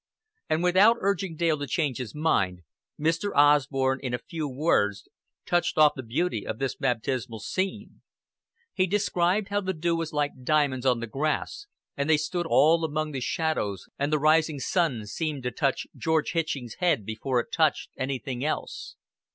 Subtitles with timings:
[0.49, 2.63] And without urging Dale to change his mind,
[2.99, 3.35] Mr.
[3.35, 5.07] Osborn in a few words
[5.45, 8.01] touched off the beauty of this baptismal scene.
[8.73, 12.83] He described how the dew was like diamonds on the grass, and they stood all
[12.83, 17.51] among the shadows, and the rising sun seemed to touch George Hitching's head before it
[17.53, 18.95] touched anything else.